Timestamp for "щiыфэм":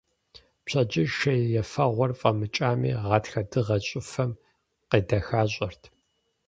3.87-4.31